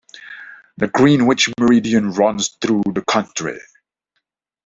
[0.77, 3.59] The Greenwich Meridian runs through the county.